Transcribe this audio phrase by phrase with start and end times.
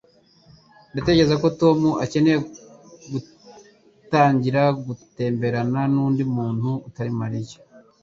[0.91, 2.37] Ndatekereza ko Tom akeneye
[3.11, 7.57] gutangira gutemberana nundi muntu utari Mariya.